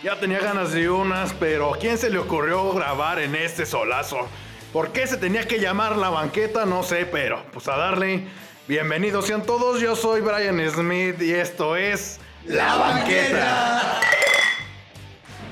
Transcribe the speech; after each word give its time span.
Ya 0.00 0.14
tenía 0.20 0.38
ganas 0.38 0.72
de 0.72 0.88
unas, 0.88 1.32
pero 1.32 1.74
¿a 1.74 1.78
quién 1.78 1.98
se 1.98 2.08
le 2.08 2.18
ocurrió 2.18 2.72
grabar 2.72 3.18
en 3.18 3.34
este 3.34 3.66
solazo? 3.66 4.28
¿Por 4.72 4.92
qué 4.92 5.08
se 5.08 5.16
tenía 5.16 5.48
que 5.48 5.58
llamar 5.58 5.96
la 5.96 6.08
banqueta? 6.08 6.64
No 6.66 6.84
sé, 6.84 7.04
pero 7.04 7.42
pues 7.52 7.66
a 7.66 7.76
darle. 7.76 8.28
Bienvenidos 8.68 9.26
sean 9.26 9.42
todos, 9.42 9.80
yo 9.80 9.96
soy 9.96 10.20
Brian 10.20 10.60
Smith 10.70 11.20
y 11.20 11.32
esto 11.32 11.74
es 11.74 12.20
La 12.46 12.76
Banqueta. 12.76 14.00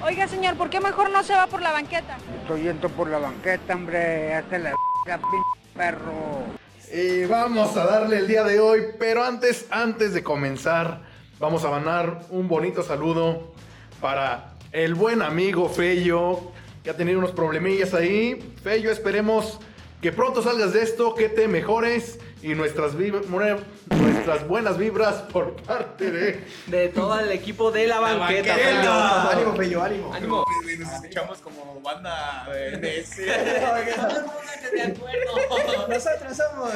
Oiga, 0.05 0.29
señor, 0.29 0.55
¿por 0.55 0.71
qué 0.71 0.79
mejor 0.79 1.11
no 1.11 1.25
se 1.25 1.35
va 1.35 1.49
por 1.49 1.61
la 1.61 1.73
banqueta? 1.73 2.17
Estoy 2.43 2.63
yendo 2.63 2.89
por 2.89 3.11
la 3.11 3.19
banqueta, 3.19 3.75
hombre. 3.75 4.33
Hasta 4.33 4.59
la 4.59 4.75
perro. 5.75 6.45
Y 6.93 7.25
vamos 7.25 7.77
a 7.77 7.85
darle 7.85 8.19
el 8.19 8.29
día 8.29 8.45
de 8.45 8.61
hoy, 8.61 8.83
pero 8.97 9.25
antes, 9.25 9.67
antes 9.71 10.15
de 10.15 10.23
comenzar, 10.23 11.01
vamos 11.41 11.65
a 11.65 11.71
mandar 11.71 12.21
un 12.31 12.47
bonito 12.47 12.85
saludo 12.85 13.57
para 14.01 14.53
el 14.73 14.95
buen 14.95 15.23
amigo 15.23 15.69
Fello, 15.69 16.53
que 16.85 16.91
ha 16.91 16.97
tenido 16.97 17.19
unos 17.19 17.33
problemillas 17.33 17.95
ahí. 17.95 18.53
Fello, 18.63 18.91
esperemos 18.91 19.59
que 20.03 20.13
pronto 20.13 20.43
salgas 20.43 20.73
de 20.73 20.83
esto, 20.83 21.15
que 21.15 21.29
te 21.29 21.49
mejores 21.49 22.19
y 22.43 22.55
nuestras, 22.55 22.95
vib- 22.97 23.25
nuestras 23.27 24.47
buenas 24.47 24.77
vibras 24.79 25.15
por 25.33 25.57
parte 25.63 26.11
de... 26.11 26.45
de 26.67 26.89
todo 26.91 27.19
el 27.19 27.31
equipo 27.33 27.71
de 27.73 27.87
la 27.89 27.99
banqueta. 28.01 28.51
banqueta. 28.53 28.77
Fello. 28.79 28.93
Ánimo, 28.93 29.57
Fello, 29.57 29.83
ánimo. 29.83 30.15
Ánimo. 30.15 30.45
Nos 30.79 30.93
escuchamos 30.93 31.39
como 31.39 31.81
banda 31.81 32.47
de, 32.53 33.01
ese. 33.01 33.23
de 33.25 34.83
acuerdo. 34.83 35.89
Nosotros 35.89 36.37
somos 36.37 36.73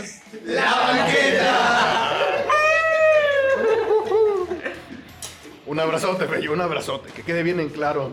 La 0.47 0.65
Banqueta. 0.65 2.47
Un 5.71 5.79
abrazote, 5.79 6.27
Fello, 6.27 6.53
un 6.53 6.61
abrazote, 6.61 7.13
que 7.13 7.23
quede 7.23 7.45
bien 7.45 7.61
en 7.61 7.69
claro. 7.69 8.11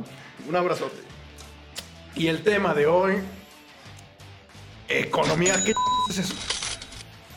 Un 0.48 0.56
abrazote. 0.56 0.98
Y 2.14 2.28
el 2.28 2.44
tema 2.44 2.76
de 2.76 2.86
hoy, 2.86 3.16
economía. 4.88 5.56
¿Qué 5.66 5.74
es 6.08 6.20
eso? 6.20 6.36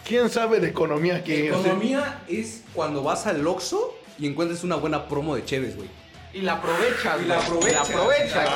¿Quién 0.05 0.29
sabe 0.29 0.61
de 0.61 0.69
economía 0.69 1.17
aquí? 1.17 1.47
Economía 1.47 2.23
es 2.29 2.65
cuando 2.75 3.03
vas 3.03 3.27
al 3.27 3.47
Oxxo 3.47 3.97
y 4.19 4.27
encuentras 4.27 4.63
una 4.63 4.77
buena 4.77 5.09
promo 5.09 5.35
de 5.35 5.47
Cheves, 5.47 5.75
güey. 5.75 5.89
Y 6.33 6.43
la 6.43 6.53
aprovechas, 6.55 7.21
Y 7.21 7.25
la 7.27 7.35
güey. 7.37 7.47
aprovechas. 7.47 7.89
La 7.91 7.97
aprovechas. 7.99 8.49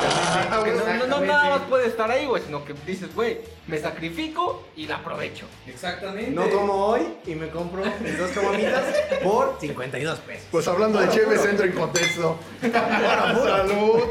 Ah, 0.49 0.61
Que 0.63 0.71
no- 0.71 1.07
no, 1.07 1.07
no, 1.19 1.25
nada 1.25 1.49
más 1.49 1.61
puede 1.67 1.87
estar 1.87 2.09
ahí, 2.09 2.25
güey, 2.25 2.41
sino 2.43 2.63
que 2.63 2.73
dices, 2.85 3.13
güey, 3.13 3.39
me 3.67 3.77
sacrifico 3.79 4.65
y 4.77 4.87
la 4.87 4.95
aprovecho. 4.97 5.45
Exactamente. 5.67 6.31
No 6.31 6.49
como 6.49 6.73
hoy 6.87 7.01
y 7.25 7.35
me 7.35 7.49
compro 7.49 7.83
mis 8.01 8.17
dos 8.17 8.31
caguamitas 8.31 8.85
por 9.23 9.57
52 9.59 10.19
pesos. 10.19 10.45
Pues 10.51 10.67
hablando 10.69 10.99
de 11.01 11.09
Chévez, 11.09 11.43
entro 11.45 11.65
en 11.65 11.73
contexto. 11.73 12.37
Salud. 12.61 14.01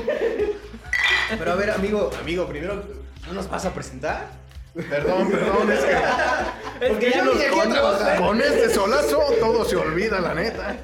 Pero 1.38 1.52
a 1.52 1.54
ver, 1.54 1.70
amigo, 1.70 2.10
amigo, 2.20 2.46
primero, 2.46 2.82
¿no 3.26 3.32
nos 3.32 3.48
vas 3.48 3.64
a 3.64 3.72
presentar? 3.72 4.28
Perdón, 4.74 5.30
perdón, 5.30 5.70
es 5.72 5.80
que 5.80 5.96
Porque 6.88 7.10
ya 7.10 7.24
nos 7.24 7.34
vine 7.34 7.46
aquí 7.46 7.60
a 7.60 7.68
trabajar. 7.70 8.18
con 8.18 8.40
este 8.40 8.68
solazo 8.74 9.22
todo 9.40 9.64
se 9.64 9.76
olvida, 9.76 10.20
la 10.20 10.34
neta. 10.34 10.76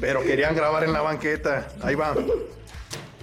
Pero 0.00 0.22
querían 0.22 0.54
grabar 0.54 0.84
en 0.84 0.92
la 0.92 1.00
banqueta. 1.02 1.68
Ahí 1.82 1.94
va. 1.94 2.14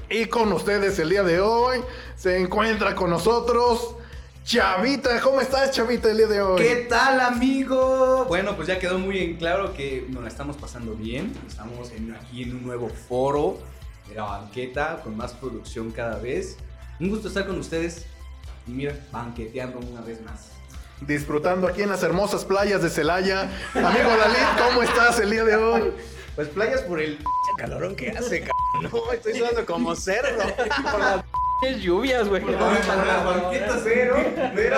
Y 0.09 0.25
con 0.25 0.51
ustedes 0.53 0.97
el 0.99 1.09
día 1.09 1.23
de 1.23 1.39
hoy 1.39 1.81
se 2.15 2.37
encuentra 2.39 2.95
con 2.95 3.09
nosotros 3.09 3.95
Chavita. 4.43 5.19
¿Cómo 5.21 5.39
estás, 5.39 5.71
Chavita, 5.71 6.09
el 6.09 6.17
día 6.17 6.27
de 6.27 6.41
hoy? 6.41 6.61
¿Qué 6.61 6.87
tal, 6.89 7.19
amigo? 7.21 8.25
Bueno, 8.27 8.55
pues 8.55 8.67
ya 8.67 8.79
quedó 8.79 8.97
muy 8.97 9.19
en 9.19 9.37
claro 9.37 9.73
que 9.73 10.05
nos 10.09 10.23
la 10.23 10.29
estamos 10.29 10.57
pasando 10.57 10.93
bien. 10.95 11.33
Estamos 11.47 11.91
en- 11.91 12.15
aquí 12.15 12.43
en 12.43 12.55
un 12.57 12.65
nuevo 12.65 12.89
foro 12.89 13.59
de 14.09 14.15
la 14.15 14.23
banqueta 14.23 15.01
con 15.03 15.15
más 15.15 15.33
producción 15.33 15.91
cada 15.91 16.17
vez. 16.17 16.57
Un 16.99 17.09
gusto 17.09 17.27
estar 17.27 17.45
con 17.47 17.59
ustedes 17.59 18.05
y 18.67 18.71
mira, 18.71 18.95
banqueteando 19.11 19.79
una 19.79 20.01
vez 20.01 20.21
más. 20.23 20.47
Disfrutando 21.01 21.67
aquí 21.67 21.81
en 21.83 21.89
las 21.89 22.03
hermosas 22.03 22.43
playas 22.45 22.81
de 22.81 22.89
Celaya. 22.89 23.41
Amigo 23.73 24.09
Dalit, 24.19 24.67
¿cómo 24.67 24.83
estás 24.83 25.19
el 25.19 25.29
día 25.31 25.43
de 25.43 25.55
hoy? 25.55 25.93
Pues 26.35 26.47
playas 26.49 26.81
por 26.81 27.01
el 27.01 27.17
calorón 27.57 27.95
que 27.95 28.09
hace, 28.09 28.41
cabrón. 28.81 28.91
No, 28.91 29.11
estoy 29.11 29.33
sudando 29.35 29.65
como 29.65 29.95
cerdo. 29.95 30.43
Por 30.91 30.99
las 30.99 31.81
lluvias, 31.81 32.27
güey. 32.27 32.41
Por 32.41 32.51
la 32.53 33.23
banqueta 33.23 33.79
cero, 33.83 34.17
Pero, 34.55 34.77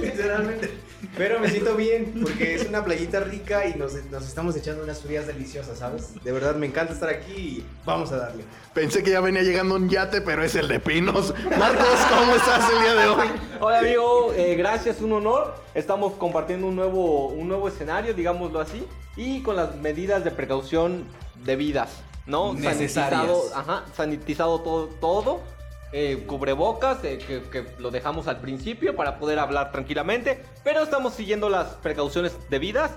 literalmente. 0.00 0.77
Pero 1.18 1.40
me 1.40 1.50
siento 1.50 1.74
bien 1.74 2.14
porque 2.22 2.54
es 2.54 2.66
una 2.66 2.84
playita 2.84 3.18
rica 3.20 3.66
y 3.66 3.74
nos, 3.74 3.92
nos 4.04 4.24
estamos 4.24 4.56
echando 4.56 4.84
unas 4.84 5.02
frías 5.02 5.26
deliciosas, 5.26 5.78
¿sabes? 5.78 6.14
De 6.22 6.30
verdad 6.30 6.54
me 6.54 6.66
encanta 6.66 6.92
estar 6.92 7.08
aquí 7.08 7.32
y 7.32 7.66
vamos 7.84 8.12
a 8.12 8.18
darle. 8.18 8.44
Pensé 8.72 9.02
que 9.02 9.10
ya 9.10 9.20
venía 9.20 9.42
llegando 9.42 9.74
un 9.74 9.88
yate, 9.88 10.20
pero 10.20 10.44
es 10.44 10.54
el 10.54 10.68
de 10.68 10.78
Pinos. 10.78 11.34
Marcos, 11.58 11.98
¿cómo 12.08 12.36
estás 12.36 12.70
el 12.70 12.82
día 12.82 12.94
de 12.94 13.08
hoy? 13.08 13.28
Hola 13.60 13.80
amigo, 13.80 14.32
eh, 14.34 14.54
gracias, 14.54 15.00
un 15.00 15.12
honor. 15.12 15.56
Estamos 15.74 16.12
compartiendo 16.14 16.68
un 16.68 16.76
nuevo, 16.76 17.28
un 17.28 17.48
nuevo 17.48 17.66
escenario, 17.66 18.14
digámoslo 18.14 18.60
así, 18.60 18.86
y 19.16 19.42
con 19.42 19.56
las 19.56 19.74
medidas 19.74 20.22
de 20.22 20.30
precaución 20.30 21.04
debidas, 21.44 21.90
¿no? 22.26 22.54
Necesarias. 22.54 23.22
Sanitizado, 23.22 23.42
ajá, 23.56 23.84
sanitizado 23.96 24.60
todo, 24.60 24.86
todo. 25.00 25.57
Eh, 25.92 26.24
cubrebocas, 26.26 27.02
eh, 27.04 27.18
que, 27.18 27.42
que 27.50 27.66
lo 27.78 27.90
dejamos 27.90 28.28
al 28.28 28.40
principio 28.40 28.94
para 28.94 29.18
poder 29.18 29.38
hablar 29.38 29.72
tranquilamente, 29.72 30.42
pero 30.64 30.82
estamos 30.82 31.14
siguiendo 31.14 31.48
las 31.48 31.68
precauciones 31.76 32.36
debidas 32.50 32.90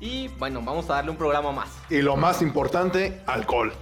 y 0.00 0.28
bueno, 0.28 0.62
vamos 0.62 0.88
a 0.90 0.94
darle 0.94 1.10
un 1.10 1.16
programa 1.16 1.52
más. 1.52 1.68
Y 1.90 2.00
lo 2.02 2.16
más 2.16 2.40
importante, 2.42 3.20
alcohol. 3.26 3.72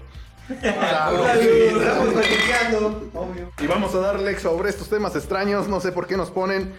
Estamos 0.49 2.15
banqueteando, 2.15 3.11
obvio. 3.15 3.53
Y 3.61 3.67
vamos 3.67 3.95
a 3.95 3.99
darle 3.99 4.39
sobre 4.39 4.71
estos 4.71 4.89
temas 4.89 5.15
extraños, 5.17 5.69
no 5.69 5.81
sé 5.81 5.93
por 5.93 6.07
qué 6.07 6.17
nos 6.17 6.31
ponen, 6.31 6.75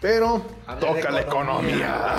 pero 0.00 0.42
Hablar 0.66 0.94
toca 0.94 1.10
la 1.10 1.20
economía. 1.22 2.16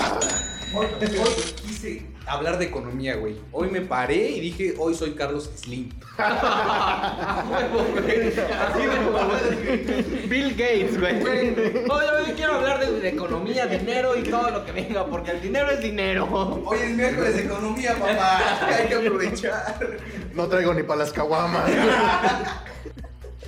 Hoy, 0.76 0.86
hoy 1.02 1.59
quise 1.80 2.02
hablar 2.26 2.58
de 2.58 2.66
economía, 2.66 3.16
güey. 3.16 3.38
Hoy 3.52 3.70
me 3.70 3.82
paré 3.82 4.32
y 4.32 4.40
dije, 4.42 4.74
hoy 4.78 4.94
soy 4.94 5.12
Carlos 5.12 5.50
Slim. 5.56 5.90
Bill 10.28 10.50
Gates, 10.52 11.00
güey. 11.00 11.24
Oye, 11.24 11.86
hoy 11.88 12.34
quiero 12.36 12.56
hablar 12.56 12.80
de, 12.80 13.00
de 13.00 13.10
economía, 13.10 13.68
dinero 13.68 14.18
y 14.18 14.24
todo 14.24 14.50
lo 14.52 14.66
que 14.66 14.74
venga, 14.74 15.06
porque 15.06 15.32
el 15.32 15.42
dinero 15.42 15.72
es 15.72 15.80
dinero. 15.80 16.28
Hoy 16.66 16.80
es 16.82 16.92
miércoles 16.92 17.38
de 17.38 17.44
economía, 17.44 17.96
papá. 17.96 18.68
Hay 18.78 18.88
que 18.88 18.96
aprovechar. 18.96 19.80
No 20.34 20.48
traigo 20.48 20.74
ni 20.74 20.84
para 20.84 21.00
las 21.00 21.14
caguamas. 21.14 21.64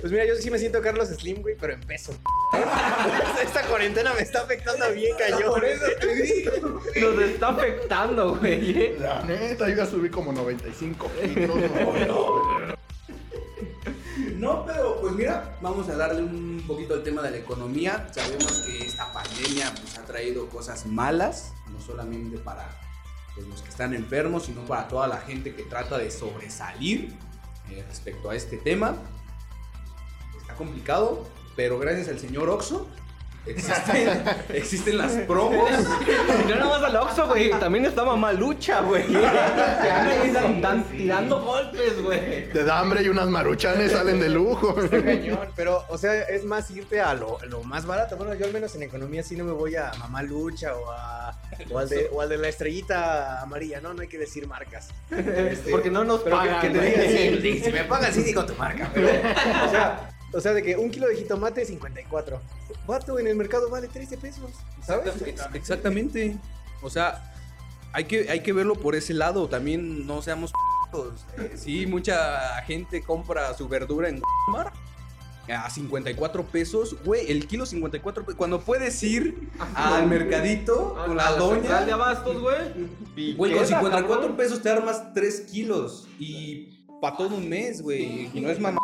Pues 0.02 0.10
mira, 0.10 0.26
yo 0.26 0.34
sí 0.34 0.50
me 0.50 0.58
siento 0.58 0.82
Carlos 0.82 1.10
Slim, 1.10 1.42
güey, 1.42 1.56
pero 1.56 1.74
en 1.74 1.80
peso. 1.80 2.12
Esta 3.40 3.62
cuarentena 3.62 4.12
me 4.14 4.22
está 4.22 4.40
afectando 4.40 4.92
bien 4.92 5.16
cañón. 5.16 5.50
Por 5.54 5.64
eso 5.64 5.86
te 6.00 6.14
digo. 6.16 6.80
Nos 7.00 7.22
está 7.22 7.50
afectando, 7.50 8.34
güey. 8.34 8.82
¿eh? 8.82 8.96
La 8.98 9.22
neta, 9.22 9.68
yo 9.68 9.76
ya 9.76 9.86
subí 9.86 10.10
como 10.10 10.32
95 10.32 11.08
kilos. 11.22 11.50
¿no? 12.08 12.82
No, 14.38 14.66
pero 14.66 15.00
pues 15.00 15.14
mira, 15.14 15.56
vamos 15.60 15.88
a 15.88 15.94
darle 15.94 16.22
un 16.22 16.64
poquito 16.66 16.94
al 16.94 17.04
tema 17.04 17.22
de 17.22 17.30
la 17.30 17.36
economía. 17.36 18.08
Sabemos 18.10 18.64
que 18.66 18.84
esta 18.84 19.12
pandemia 19.12 19.72
pues, 19.72 19.98
ha 19.98 20.02
traído 20.02 20.48
cosas 20.48 20.84
malas, 20.84 21.52
no 21.70 21.80
solamente 21.80 22.38
para 22.38 22.68
pues, 23.36 23.46
los 23.46 23.62
que 23.62 23.68
están 23.68 23.94
enfermos, 23.94 24.46
sino 24.46 24.62
para 24.62 24.88
toda 24.88 25.06
la 25.06 25.18
gente 25.18 25.54
que 25.54 25.62
trata 25.62 25.96
de 25.96 26.10
sobresalir 26.10 27.14
eh, 27.70 27.84
respecto 27.88 28.30
a 28.30 28.34
este 28.34 28.56
tema. 28.56 28.96
Está 30.52 30.64
complicado, 30.64 31.24
pero 31.56 31.78
gracias 31.78 32.08
al 32.08 32.18
señor 32.18 32.50
Oxo 32.50 32.86
Existen, 33.44 34.22
existen 34.54 34.98
las 34.98 35.12
promos. 35.26 35.68
No 36.48 36.54
nada 36.54 36.78
más 36.78 36.82
al 36.84 36.94
Oxxo, 36.94 37.26
güey. 37.26 37.50
También 37.58 37.84
está 37.86 38.04
mamá 38.04 38.32
lucha, 38.32 38.82
güey. 38.82 39.04
Que 39.08 39.16
anda 39.90 40.10
ahí 40.22 40.30
dan- 40.30 40.60
dan- 40.60 40.84
tirando 40.84 41.40
golpes, 41.42 42.00
güey. 42.04 42.48
Te 42.52 42.62
da 42.62 42.78
hambre 42.78 43.02
y 43.02 43.08
unas 43.08 43.26
maruchanes 43.28 43.90
salen 43.90 44.20
de 44.20 44.28
lujo. 44.28 44.72
Cañón, 44.90 45.48
Pero, 45.56 45.84
o 45.88 45.98
sea, 45.98 46.22
es 46.22 46.44
más 46.44 46.70
irte 46.70 47.00
a 47.00 47.14
lo, 47.14 47.38
lo 47.48 47.64
más 47.64 47.84
barato. 47.84 48.16
Bueno, 48.16 48.32
yo 48.34 48.46
al 48.46 48.52
menos 48.52 48.76
en 48.76 48.84
economía 48.84 49.24
sí 49.24 49.34
no 49.34 49.42
me 49.42 49.50
voy 49.52 49.74
a 49.74 49.90
Mamá 49.98 50.22
Lucha 50.22 50.76
o, 50.76 50.92
a, 50.92 51.36
o, 51.68 51.78
al, 51.80 51.88
de, 51.88 52.10
o 52.12 52.20
al 52.20 52.28
de 52.28 52.38
la 52.38 52.46
estrellita 52.48 53.40
amarilla. 53.42 53.80
No, 53.80 53.92
no 53.92 54.02
hay 54.02 54.08
que 54.08 54.18
decir 54.18 54.46
marcas. 54.46 54.90
Este, 55.10 55.68
Porque 55.72 55.90
no 55.90 56.04
nos 56.04 56.20
que- 56.20 56.30
pagan, 56.30 56.60
que, 56.60 56.70
te 56.70 56.80
digan, 56.80 57.42
sí, 57.42 57.58
si 57.64 57.72
me 57.72 57.82
pagan, 57.82 58.14
sí 58.14 58.22
digo 58.22 58.46
tu 58.46 58.54
marca. 58.54 58.88
Pero, 58.94 59.08
o 59.08 59.68
sea, 59.68 60.10
o 60.32 60.40
sea, 60.40 60.52
de 60.52 60.62
que 60.62 60.76
un 60.76 60.90
kilo 60.90 61.08
de 61.08 61.16
jitomate 61.16 61.64
54. 61.64 62.40
Vato, 62.86 63.18
en 63.18 63.26
el 63.26 63.36
mercado 63.36 63.68
vale 63.70 63.88
13 63.88 64.16
pesos. 64.18 64.50
¿Sabes? 64.86 65.14
Ex- 65.26 65.46
Exactamente. 65.54 66.36
O 66.82 66.90
sea, 66.90 67.32
hay 67.92 68.04
que, 68.04 68.28
hay 68.30 68.40
que 68.40 68.52
verlo 68.52 68.74
por 68.74 68.94
ese 68.94 69.14
lado. 69.14 69.48
También 69.48 70.06
no 70.06 70.22
seamos. 70.22 70.52
Eh, 71.38 71.52
sí, 71.56 71.86
mucha 71.86 72.62
gente 72.64 73.02
compra 73.02 73.54
su 73.54 73.66
verdura 73.68 74.08
en 74.10 74.20
Walmart 74.48 74.74
a 75.48 75.68
54 75.70 76.44
pesos. 76.46 76.96
Güey, 77.04 77.30
el 77.30 77.46
kilo 77.46 77.64
54 77.66 78.24
pesos. 78.24 78.36
Cuando 78.36 78.60
puedes 78.60 79.02
ir 79.02 79.48
al 79.74 80.06
mercadito 80.06 80.94
con 81.06 81.16
la 81.16 81.28
central 81.28 81.84
de 81.86 81.92
doña. 81.92 81.94
abastos, 81.94 82.40
güey. 82.40 83.34
Güey, 83.36 83.52
con 83.52 83.64
queda, 83.64 83.66
54 83.80 84.08
cabrón. 84.20 84.36
pesos 84.36 84.62
te 84.62 84.70
armas 84.70 85.12
3 85.14 85.40
kilos. 85.50 86.08
Y 86.18 86.84
para 87.00 87.16
todo 87.16 87.36
un 87.36 87.48
mes, 87.48 87.80
güey. 87.82 88.30
Y 88.34 88.40
no 88.40 88.50
es 88.50 88.58
mamá. 88.60 88.78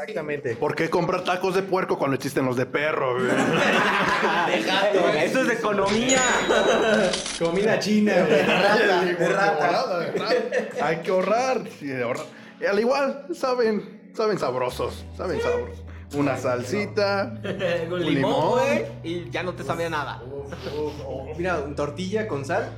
Exactamente. 0.00 0.56
¿Por 0.56 0.74
qué 0.74 0.88
comprar 0.90 1.24
tacos 1.24 1.54
de 1.54 1.62
puerco 1.62 1.98
cuando 1.98 2.14
existen 2.16 2.44
los 2.46 2.56
de 2.56 2.66
perro? 2.66 3.14
güey? 3.14 3.30
Eso 5.24 5.40
es 5.42 5.46
de 5.48 5.54
economía. 5.54 6.20
Comida 7.38 7.78
china, 7.78 8.12
güey. 8.16 8.28
De 8.30 8.42
rata, 8.46 9.02
de 9.04 9.28
rata. 9.28 9.66
volada, 9.66 9.98
de 10.00 10.12
rata. 10.12 10.86
Hay 10.86 10.96
que 10.98 11.10
ahorrar. 11.10 11.62
sí, 11.78 11.92
ahorrar. 12.00 12.26
Y 12.60 12.66
al 12.66 12.78
igual, 12.78 13.26
saben, 13.34 14.10
saben 14.14 14.38
sabrosos. 14.38 15.04
Saben 15.16 15.40
sabrosos. 15.40 15.82
Una 16.14 16.36
salsita. 16.36 17.40
Un 17.90 18.04
limón. 18.04 18.50
güey. 18.58 18.84
Y 19.04 19.30
ya 19.30 19.42
no 19.42 19.54
te 19.54 19.62
sabía 19.64 19.88
nada. 19.88 20.22
Mira, 21.36 21.58
tortilla 21.76 22.26
con 22.26 22.44
sal. 22.44 22.68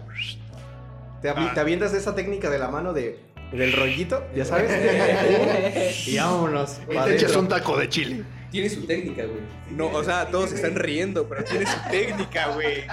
Te, 1.23 1.33
avi- 1.35 1.55
te 1.55 1.61
avientas 1.61 1.95
esa 1.95 2.15
técnica 2.15 2.51
de 2.51 2.59
la 2.59 2.69
mano 2.69 2.93
de, 2.93 3.19
del 3.53 3.73
rollito, 3.73 4.25
ya 4.35 4.45
sabes. 4.45 4.71
y 6.09 6.17
vámonos. 6.17 6.79
Te 6.87 6.93
echas 6.93 7.07
adentro. 7.07 7.41
un 7.41 7.49
taco 7.49 7.77
de 7.77 7.89
chile. 7.89 8.25
Tiene 8.51 8.69
su 8.69 8.87
técnica, 8.87 9.25
güey. 9.25 9.41
No, 9.71 9.87
o 9.87 10.05
sea, 10.05 10.27
todos 10.27 10.51
se 10.51 10.57
están 10.57 10.75
riendo, 10.77 11.27
pero 11.27 11.43
tiene 11.43 11.65
su 11.65 11.91
técnica, 11.91 12.49
güey. 12.49 12.85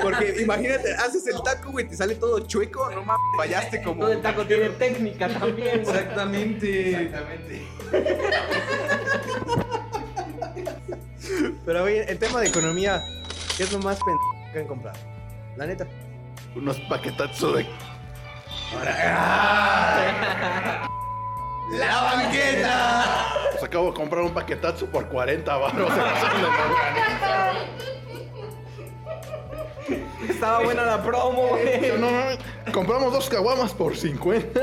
Porque 0.00 0.36
imagínate, 0.40 0.94
haces 0.94 1.26
el 1.26 1.42
taco, 1.42 1.72
güey, 1.72 1.88
te 1.88 1.96
sale 1.96 2.14
todo 2.14 2.38
chueco, 2.46 2.88
no 2.90 3.02
mames, 3.02 3.20
fallaste 3.36 3.82
como. 3.82 4.02
Todo 4.02 4.12
el 4.12 4.22
taco 4.22 4.46
tiene 4.46 4.68
técnica 4.70 5.28
también, 5.28 5.82
güey. 5.82 5.96
Exactamente. 5.96 6.90
Exactamente. 6.90 7.66
Pero 11.64 11.84
oye, 11.84 12.10
el 12.10 12.18
tema 12.18 12.40
de 12.40 12.48
economía, 12.48 13.02
¿qué 13.56 13.64
es 13.64 13.72
lo 13.72 13.80
más 13.80 13.98
pendejo 13.98 14.52
que 14.52 14.58
han 14.60 14.66
comprado? 14.66 14.98
La 15.56 15.66
neta. 15.66 15.86
Unos 16.54 16.78
paquetazos 16.88 17.56
de. 17.56 17.66
¡La 21.72 22.02
banqueta! 22.02 23.04
Pues 23.52 23.62
acabo 23.64 23.86
de 23.88 23.94
comprar 23.94 24.22
un 24.22 24.32
paquetazo 24.32 24.86
por 24.86 25.08
40 25.08 25.56
baros. 25.56 25.92
Estaba 30.28 30.62
buena 30.62 30.84
la 30.84 31.02
promo, 31.02 31.48
güey. 31.48 31.92
no, 31.98 32.10
no, 32.10 32.72
compramos 32.72 33.12
dos 33.12 33.28
caguamas 33.28 33.72
por 33.72 33.96
50 33.96 34.60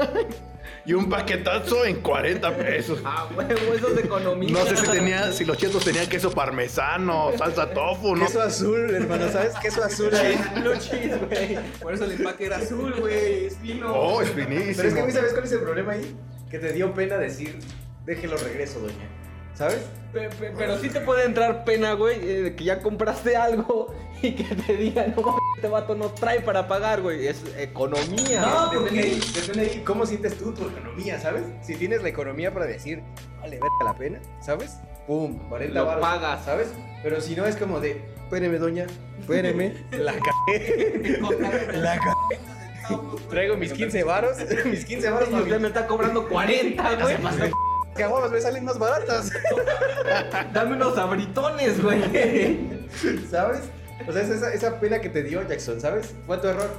y 0.88 0.94
un 0.94 1.10
paquetazo 1.10 1.84
en 1.84 2.00
40 2.00 2.58
pesos. 2.58 3.02
Ah, 3.04 3.30
huevo, 3.36 3.74
eso 3.76 3.90
es 3.90 3.96
de 3.98 4.02
economía. 4.04 4.50
No 4.50 4.66
sé 4.66 4.78
si 4.78 4.88
tenía, 4.88 5.34
si 5.34 5.44
los 5.44 5.58
chetos 5.58 5.84
tenían 5.84 6.08
queso 6.08 6.32
parmesano, 6.32 7.32
salsa 7.38 7.70
tofu, 7.72 8.16
¿no? 8.16 8.26
Queso 8.26 8.42
azul, 8.42 8.96
hermano, 8.96 9.30
¿sabes? 9.30 9.54
Queso 9.62 9.84
azul 9.84 10.16
ahí. 10.16 10.40
Blue 10.62 10.78
cheese, 10.80 11.18
güey. 11.18 11.58
Por 11.82 11.94
eso 11.94 12.06
el 12.06 12.14
empaque 12.14 12.46
era 12.46 12.58
azul, 12.58 12.94
güey, 13.02 13.48
es 13.48 13.58
fino. 13.58 13.94
Oh, 13.94 14.22
es 14.22 14.30
Pero 14.30 14.50
es 14.50 14.78
que, 14.78 15.12
¿sabes 15.12 15.34
cuál 15.34 15.44
es 15.44 15.52
el 15.52 15.60
problema 15.60 15.92
ahí? 15.92 16.16
Que 16.50 16.58
te 16.58 16.72
dio 16.72 16.94
pena 16.94 17.18
decir, 17.18 17.60
déjelo 18.06 18.38
regreso, 18.38 18.80
doña. 18.80 19.27
¿Sabes? 19.58 19.80
Pe- 20.14 20.30
pe- 20.30 20.54
Pero 20.58 20.78
sí 20.78 20.90
te 20.90 21.00
puede 21.02 21.26
entrar 21.26 21.64
pena, 21.66 21.94
güey, 21.94 22.18
eh, 22.18 22.42
de 22.44 22.56
que 22.56 22.64
ya 22.64 22.82
compraste 22.82 23.36
algo 23.36 23.94
y 24.22 24.34
que 24.34 24.44
te 24.56 24.76
digan, 24.78 25.16
no 25.18 25.36
este 25.56 25.68
vato 25.68 25.96
no 25.96 26.12
trae 26.12 26.42
para 26.42 26.68
pagar, 26.68 27.02
güey. 27.02 27.28
Es 27.28 27.42
economía. 27.58 28.42
No, 28.42 28.68
güey. 28.68 28.80
depende, 28.84 29.02
ahí, 29.02 29.22
depende 29.34 29.62
ahí 29.64 29.84
cómo 29.84 30.06
sientes 30.06 30.38
tú 30.38 30.54
tu 30.54 30.68
economía, 30.68 31.20
¿sabes? 31.20 31.44
Si 31.64 31.76
tienes 31.76 32.04
la 32.04 32.10
economía 32.10 32.54
para 32.54 32.66
decir, 32.68 33.02
vale, 33.40 33.56
vete 33.56 33.84
la 33.84 33.96
pena, 33.96 34.20
¿sabes? 34.42 34.78
Pum, 35.08 35.40
40 35.50 35.74
Lo 35.74 36.00
pagas. 36.00 36.46
¿sabes? 36.46 36.68
Pero 37.02 37.20
si 37.22 37.36
no 37.36 37.46
es 37.48 37.56
como 37.56 37.80
de, 37.80 38.04
espéreme, 38.24 38.60
doña, 38.60 38.86
espéreme, 39.20 39.74
la 39.92 40.14
cagué, 40.14 41.20
la 41.74 41.98
cagué. 41.98 42.40
Traigo 43.30 43.58
mis 43.58 43.74
15 43.74 44.04
varos, 44.04 44.38
mis 44.66 44.86
15 44.86 45.10
varos 45.10 45.28
Y 45.30 45.32
para 45.32 45.44
usted 45.44 45.60
me 45.60 45.68
está 45.68 45.88
cobrando 45.88 46.28
40, 46.30 46.96
güey. 47.02 47.18
Que 47.98 48.04
aguas 48.04 48.32
me 48.32 48.40
salen 48.40 48.64
más 48.64 48.80
baratas, 48.80 49.32
Dame 50.54 50.76
unos 50.76 50.98
abritones, 50.98 51.82
güey. 51.84 52.02
¿sabes? 53.30 53.62
O 54.08 54.12
sea, 54.14 54.22
es 54.22 54.30
esa, 54.30 54.54
esa 54.54 54.80
pena 54.80 55.02
que 55.02 55.10
te 55.10 55.24
dio 55.24 55.46
Jackson, 55.48 55.82
¿sabes? 55.82 56.16
Fue 56.26 56.38
tu 56.38 56.48
error. 56.48 56.70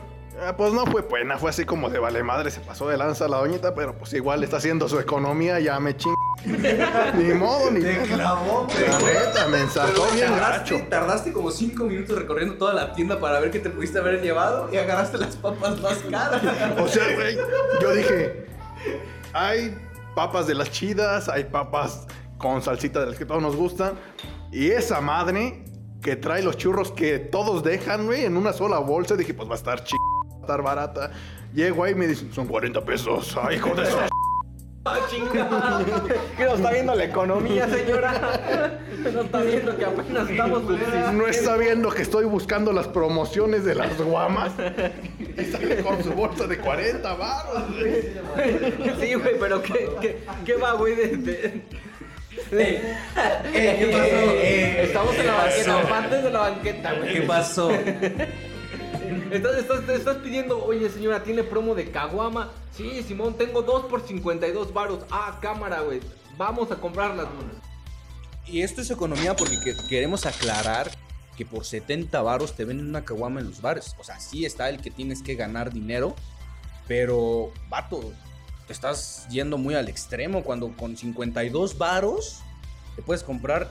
Ah, 0.41 0.57
pues 0.57 0.73
no 0.73 0.87
fue 0.87 1.03
pena, 1.03 1.37
fue 1.37 1.51
así 1.51 1.65
como 1.65 1.91
de 1.91 1.99
vale 1.99 2.23
madre, 2.23 2.53
se 2.53 2.61
pasó 2.61 2.89
de 2.89 2.97
lanza 2.97 3.27
la 3.27 3.39
doñita, 3.39 3.75
pero 3.75 3.99
pues 3.99 4.13
igual 4.13 4.45
está 4.45 4.59
haciendo 4.59 4.89
su 4.89 5.01
economía, 5.01 5.59
ya 5.59 5.81
me 5.81 5.97
ching. 5.97 6.15
ni 7.17 7.35
modo, 7.35 7.73
ni 7.73 7.81
Te 7.81 7.99
clavó, 8.03 8.69
La 8.89 8.99
neta, 9.01 9.49
me 9.49 9.63
ensartó 9.63 10.07
bien 10.15 10.29
tardaste, 10.31 10.75
gacho. 10.77 10.87
tardaste 10.89 11.33
como 11.33 11.51
5 11.51 11.85
minutos 11.85 12.17
recorriendo 12.17 12.55
toda 12.55 12.73
la 12.73 12.93
tienda 12.93 13.19
para 13.19 13.41
ver 13.41 13.51
qué 13.51 13.59
te 13.59 13.69
pudiste 13.71 13.99
haber 13.99 14.23
llevado 14.23 14.73
y 14.73 14.77
agarraste 14.77 15.19
las 15.19 15.35
papas 15.35 15.81
más 15.81 15.97
caras. 16.09 16.41
O 16.79 16.87
sea, 16.87 17.13
güey, 17.17 17.37
yo 17.81 17.93
dije, 17.93 18.47
hay 19.33 19.77
papas 20.19 20.49
de 20.49 20.55
las 20.57 20.73
chidas, 20.73 21.29
hay 21.29 21.45
papas 21.45 22.09
con 22.39 22.61
salsita 22.61 22.99
de 22.99 23.07
las 23.07 23.17
que 23.17 23.25
todos 23.25 23.41
nos 23.41 23.55
gustan, 23.55 23.93
y 24.51 24.67
esa 24.71 25.01
madre 25.01 25.63
que 26.03 26.17
trae 26.17 26.43
los 26.43 26.57
churros 26.57 26.91
que 26.91 27.21
todos 27.21 27.63
dejan, 27.63 28.07
güey, 28.07 28.25
en 28.25 28.37
una 28.37 28.53
sola 28.53 28.81
bolsa, 28.81 29.15
dije, 29.15 29.33
pues 29.33 29.49
va 29.49 29.53
a 29.53 29.59
estar 29.59 29.85
chido, 29.85 30.01
va 30.29 30.39
a 30.39 30.41
estar 30.41 30.63
barata. 30.63 31.11
Llego 31.55 31.85
ahí 31.85 31.93
y 31.93 31.95
me 31.95 32.09
dicen, 32.09 32.33
son 32.33 32.49
40 32.49 32.85
pesos, 32.85 33.37
ay, 33.41 33.59
hijo 33.59 33.73
de. 33.77 33.85
Ah, 34.85 34.99
chingada. 35.11 35.83
¿Qué 36.37 36.45
no 36.45 36.55
está 36.55 36.71
viendo 36.71 36.95
la 36.95 37.05
economía, 37.05 37.69
señora? 37.69 38.79
No 39.13 39.21
está 39.23 39.41
viendo 39.43 39.77
que 39.77 39.85
apenas 39.85 40.31
estamos 40.31 40.63
subsistiendo. 40.63 41.13
No 41.13 41.27
está 41.27 41.57
viendo 41.57 41.91
que 41.91 42.03
estoy 42.03 42.25
buscando 42.25 42.73
las 42.73 42.89
promociones 42.89 43.65
de 43.65 43.75
las 43.75 43.99
guamas. 43.99 44.53
Y 45.37 45.45
sale 45.45 45.83
con 45.83 46.03
su 46.03 46.13
bolsa 46.13 46.47
de 46.47 46.59
40 46.59 47.15
baros, 47.15 47.65
güey. 47.77 48.03
Sí, 49.01 49.15
güey, 49.15 49.39
pero 49.39 49.61
¿qué, 49.63 49.89
qué, 50.01 50.19
qué 50.47 50.55
va, 50.55 50.73
güey? 50.73 50.95
De, 50.95 51.17
de- 51.17 51.63
¿Qué 53.53 53.89
pasó? 53.93 54.31
Eh, 54.33 54.83
Estamos 54.85 55.15
en 55.19 55.27
la 55.27 55.35
banqueta, 55.35 55.99
antes 55.99 56.23
de 56.25 56.31
la 56.31 56.39
banqueta, 56.41 56.93
güey. 56.95 57.13
¿Qué 57.15 57.21
pasó? 57.23 57.71
Estás, 59.31 59.57
estás, 59.59 59.87
te 59.87 59.95
estás 59.95 60.17
pidiendo, 60.19 60.65
oye 60.65 60.89
señora, 60.91 61.23
¿tiene 61.23 61.43
promo 61.45 61.75
de 61.75 61.91
caguama? 61.91 62.51
Sí, 62.75 63.03
Simón, 63.03 63.35
tengo 63.37 63.63
dos 63.63 63.85
por 63.87 64.07
52 64.07 64.73
varos. 64.73 65.01
Ah, 65.11 65.39
cámara, 65.43 65.81
güey. 65.81 66.01
Vamos 66.37 66.71
a 66.71 66.77
comprarlas, 66.77 67.27
güey. 67.27 67.49
Y 68.47 68.63
esto 68.63 68.81
es 68.81 68.91
economía 68.91 69.37
porque 69.37 69.59
que- 69.61 69.77
queremos 69.89 70.25
aclarar 70.25 70.91
que 71.37 71.45
por 71.45 71.65
70 71.65 72.23
varos 72.23 72.55
te 72.57 72.65
venden 72.65 72.89
una 72.89 73.05
caguama 73.05 73.41
en 73.41 73.49
los 73.49 73.61
bares. 73.61 73.95
O 73.99 74.05
sea, 74.05 74.19
sí 74.19 74.45
está 74.47 74.69
el 74.71 74.81
que 74.81 74.91
tienes 74.91 75.23
que 75.23 75.35
ganar 75.35 75.73
dinero, 75.73 76.15
pero, 76.87 77.53
vato, 77.69 78.01
te 78.67 78.73
estás 78.73 79.27
yendo 79.29 79.59
muy 79.59 79.75
al 79.75 79.89
extremo 79.89 80.43
cuando 80.43 80.75
con 80.77 80.97
52 80.97 81.77
varos 81.77 82.41
te 82.97 83.03
puedes 83.03 83.23
comprar 83.23 83.71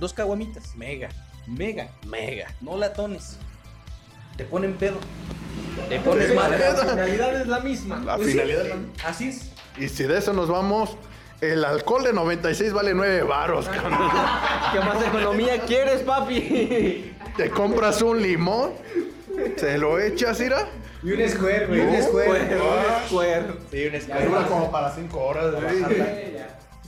dos 0.00 0.12
caguamitas. 0.12 0.74
Mega, 0.74 1.08
mega, 1.46 1.90
mega. 2.06 2.52
No 2.60 2.76
latones. 2.76 3.38
Te 4.38 4.44
ponen 4.44 4.72
pedo. 4.74 4.96
Te 5.90 6.00
pones 6.00 6.28
Pero 6.28 6.40
mal. 6.40 6.50
La 6.52 6.58
finalidad 6.86 7.40
es 7.42 7.46
la 7.46 7.60
misma. 7.60 7.98
La 7.98 8.16
Pues 8.16 8.28
sí, 8.28 8.32
finalidad. 8.32 8.64
Así 9.04 9.28
es. 9.28 9.50
Y 9.76 9.88
si 9.88 10.04
de 10.04 10.16
eso 10.18 10.32
nos 10.32 10.48
vamos, 10.48 10.96
el 11.40 11.64
alcohol 11.64 12.04
de 12.04 12.12
96 12.14 12.72
vale 12.72 12.94
9 12.94 13.22
varos, 13.24 13.68
cabrón. 13.68 13.98
¿Qué 14.72 14.80
más 14.80 15.06
economía 15.06 15.60
quieres, 15.62 16.00
papi? 16.02 17.14
Te 17.36 17.50
compras 17.50 18.00
un 18.02 18.20
limón, 18.22 18.70
se 19.56 19.76
lo 19.78 20.00
echas, 20.00 20.40
ira. 20.40 20.68
Y 21.02 21.12
un 21.12 21.28
square, 21.28 21.66
güey, 21.66 21.80
un 21.80 21.92
No, 21.92 22.02
square. 22.02 22.28
Square, 22.46 22.58
Ah, 22.60 23.02
square. 23.06 23.44
Sí, 23.70 23.84
un 23.86 23.92
Dura 23.92 24.00
square. 24.00 24.46
como 24.48 24.70
para 24.72 24.90
5 24.92 25.20
horas, 25.20 25.52
güey. 25.54 25.82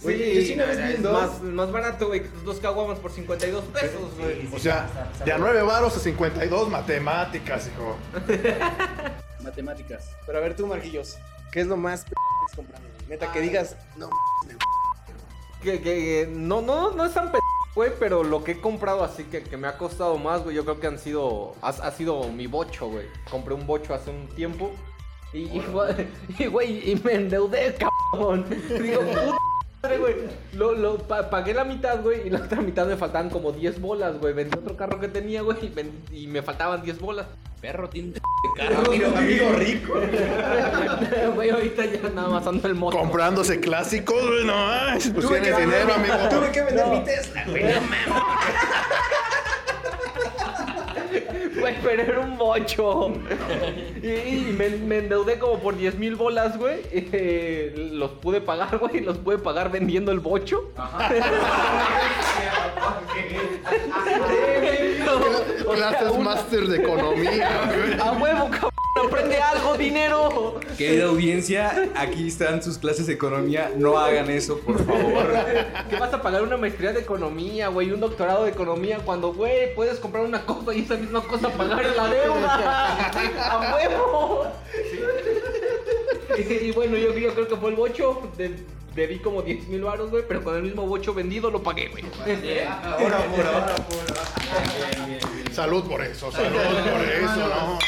Güey, 0.02 0.34
yo 0.34 0.40
sí 0.42 0.54
una 0.54 0.64
vez 0.66 0.78
vi 0.78 0.84
es 0.84 0.94
en 0.96 1.02
dos. 1.02 1.12
más, 1.12 1.42
más 1.42 1.72
barato, 1.72 2.06
güey, 2.06 2.22
que 2.22 2.28
tus 2.28 2.44
dos 2.44 2.58
caguamas 2.58 2.98
por 2.98 3.10
52 3.10 3.64
pesos, 3.64 4.16
güey. 4.18 4.48
O 4.52 4.58
sea, 4.58 4.88
de 5.24 5.32
a 5.32 5.38
9 5.38 5.62
varos 5.62 5.96
a 5.96 6.00
52 6.00 6.70
matemáticas, 6.70 7.68
hijo. 7.68 7.96
Matemáticas. 9.42 10.10
Pero 10.26 10.38
a 10.38 10.40
ver 10.40 10.56
tú, 10.56 10.66
Marquillos, 10.66 11.18
¿qué 11.52 11.60
es 11.60 11.66
lo 11.66 11.76
más 11.76 12.04
p 12.04 12.10
que 12.10 12.50
has 12.50 12.56
comprado? 12.56 12.84
Neta, 13.08 13.32
que 13.32 13.40
digas, 13.40 13.76
no, 13.96 14.08
Que, 15.62 15.80
que 15.82 16.28
no, 16.30 16.62
no, 16.62 16.92
no 16.92 17.04
es 17.04 17.12
tan 17.12 17.30
p 17.30 17.38
güey, 17.74 17.92
pero 17.98 18.24
lo 18.24 18.42
que 18.42 18.52
he 18.52 18.60
comprado 18.60 19.04
así 19.04 19.24
que, 19.24 19.42
que 19.42 19.56
me 19.56 19.68
ha 19.68 19.78
costado 19.78 20.18
más, 20.18 20.42
güey, 20.42 20.56
yo 20.56 20.64
creo 20.64 20.80
que 20.80 20.86
han 20.86 20.98
sido, 20.98 21.54
ha, 21.62 21.68
ha 21.68 21.90
sido 21.92 22.24
mi 22.28 22.46
bocho, 22.46 22.88
güey. 22.88 23.06
Compré 23.30 23.54
un 23.54 23.66
bocho 23.66 23.94
hace 23.94 24.10
un 24.10 24.28
tiempo 24.28 24.72
y, 25.32 25.38
y, 26.38 26.46
güey, 26.50 26.90
y, 26.90 26.96
me 26.96 27.14
endeudé, 27.14 27.74
cabrón. 27.74 28.46
Digo, 28.50 29.00
puta 29.02 29.49
güey. 29.82 30.14
Lo, 30.54 30.74
lo, 30.74 30.98
pa- 30.98 31.30
pagué 31.30 31.54
la 31.54 31.64
mitad, 31.64 32.00
güey, 32.02 32.26
y 32.26 32.30
la 32.30 32.40
otra 32.40 32.60
mitad 32.60 32.86
me 32.86 32.96
faltaban 32.96 33.30
como 33.30 33.52
10 33.52 33.80
bolas, 33.80 34.18
güey. 34.18 34.34
Vendí 34.34 34.56
otro 34.58 34.76
carro 34.76 35.00
que 35.00 35.08
tenía, 35.08 35.42
güey, 35.42 35.56
y, 36.12 36.22
y 36.22 36.26
me 36.26 36.42
faltaban 36.42 36.82
10 36.82 36.98
bolas. 37.00 37.26
Perro 37.60 37.88
tiene 37.90 38.08
un 38.08 38.14
de 38.56 38.74
amigo, 38.74 39.06
amigo 39.16 39.52
rico. 39.52 39.92
Güey, 41.34 41.50
ahorita 41.50 41.84
ya 41.84 42.08
nada 42.14 42.28
más 42.28 42.46
ando 42.46 42.66
el 42.68 42.74
moto. 42.74 42.96
Comprándose 42.98 43.60
clásicos, 43.60 44.26
güey, 44.26 44.44
no 44.46 44.54
manches, 44.54 45.12
pues 45.12 45.26
Tuve 45.26 45.40
que 45.42 45.50
dinero, 45.52 45.68
vender- 45.88 45.90
amigo. 45.92 46.28
Tuve 46.30 46.52
que 46.52 46.62
vender 46.62 46.86
mi 46.86 47.04
Tesla, 47.04 47.44
güey. 47.46 47.62
No 47.64 47.80
mames. 47.82 47.98
Güey, 51.82 51.96
pero 51.96 52.02
era 52.02 52.20
un 52.20 52.36
bocho. 52.38 53.12
Y, 54.02 54.06
y 54.08 54.54
me, 54.58 54.68
me 54.70 54.98
endeudé 54.98 55.38
como 55.38 55.58
por 55.58 55.76
10 55.76 55.96
mil 55.98 56.16
bolas, 56.16 56.56
güey. 56.58 56.80
Eh, 56.92 57.90
los 57.92 58.10
pude 58.12 58.40
pagar, 58.40 58.78
güey. 58.78 59.00
Los 59.00 59.18
pude 59.18 59.38
pagar 59.38 59.70
vendiendo 59.70 60.10
el 60.12 60.20
bocho. 60.20 60.70
O 65.66 65.76
sea, 65.76 65.88
Clases 65.90 66.10
una- 66.12 66.24
máster 66.24 66.66
de 66.66 66.76
economía, 66.78 67.48
güey. 67.66 68.00
A 68.00 68.12
huevo, 68.12 68.50
cabrón. 68.50 68.69
Aprende 69.06 69.36
algo, 69.38 69.76
dinero. 69.76 70.60
Querida 70.76 71.06
audiencia, 71.06 71.90
aquí 71.96 72.28
están 72.28 72.62
sus 72.62 72.78
clases 72.78 73.06
de 73.06 73.14
economía. 73.14 73.72
No 73.76 73.98
hagan 73.98 74.30
eso, 74.30 74.58
por 74.60 74.84
favor. 74.84 75.32
¿Qué 75.88 75.96
vas 75.96 76.12
a 76.12 76.22
pagar 76.22 76.42
una 76.42 76.56
maestría 76.56 76.92
de 76.92 77.00
economía, 77.00 77.68
güey? 77.68 77.90
Un 77.92 78.00
doctorado 78.00 78.44
de 78.44 78.50
economía 78.50 78.98
cuando, 79.04 79.32
güey, 79.32 79.74
puedes 79.74 79.98
comprar 79.98 80.24
una 80.24 80.44
cosa 80.44 80.74
y 80.74 80.80
esa 80.80 80.96
misma 80.96 81.22
cosa 81.22 81.48
pagar 81.50 81.84
la 81.96 82.08
deuda. 82.08 83.10
¡A 83.50 83.74
huevo! 83.74 84.46
Y, 86.38 86.52
y 86.68 86.72
bueno, 86.72 86.96
yo, 86.96 87.12
yo 87.16 87.34
creo 87.34 87.48
que 87.48 87.56
fue 87.56 87.70
el 87.70 87.76
bocho. 87.76 88.22
De, 88.36 88.54
debí 88.94 89.18
como 89.18 89.42
10 89.42 89.68
mil 89.68 89.82
baros, 89.82 90.10
güey, 90.10 90.24
pero 90.26 90.42
con 90.42 90.56
el 90.56 90.62
mismo 90.62 90.86
bocho 90.86 91.14
vendido 91.14 91.50
lo 91.50 91.62
pagué, 91.62 91.88
güey. 91.88 92.04
Ahora, 92.66 93.18
por 93.26 93.46
ahora. 93.46 93.76
Salud 95.52 95.84
por 95.84 96.02
eso, 96.02 96.30
salud 96.32 96.50
por 96.50 97.00
eso, 97.08 97.48
¿no? 97.48 97.78